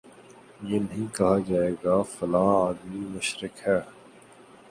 [0.61, 3.79] یہ نہیں کہا جائے گا فلاں آدمی مشرک ہے